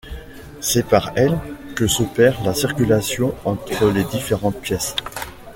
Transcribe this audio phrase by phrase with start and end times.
[0.61, 1.37] C'est par elle
[1.75, 4.95] que s'opère la circulation entre les différentes pièces.